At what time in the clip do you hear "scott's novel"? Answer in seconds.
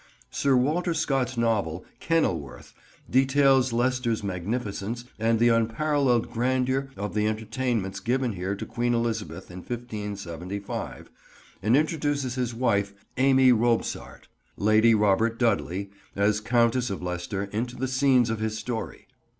0.95-1.85